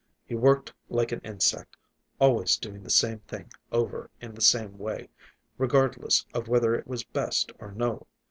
He 0.25 0.33
worked 0.33 0.73
like 0.89 1.11
an 1.11 1.19
insect, 1.23 1.77
always 2.19 2.57
doing 2.57 2.81
the 2.81 2.89
same 2.89 3.19
thing 3.19 3.51
over 3.71 4.09
in 4.19 4.33
the 4.33 4.41
same 4.41 4.79
way, 4.79 5.09
regardless 5.59 6.25
of 6.33 6.47
whether 6.47 6.73
it 6.73 6.87
was 6.87 7.03
best 7.03 7.51
or 7.59 7.71
no. 7.71 8.07